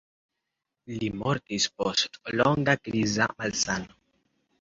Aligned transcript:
Li 1.01 1.09
mortis 1.17 1.67
post 1.81 2.17
longa 2.39 2.75
kriza 2.87 3.29
malsano. 3.43 3.99